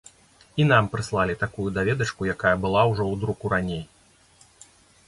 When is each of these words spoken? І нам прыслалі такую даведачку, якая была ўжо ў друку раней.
І 0.63 0.65
нам 0.71 0.87
прыслалі 0.95 1.35
такую 1.43 1.67
даведачку, 1.77 2.21
якая 2.35 2.55
была 2.65 2.81
ўжо 2.95 3.03
ў 3.07 3.13
друку 3.27 3.45
раней. 3.57 3.87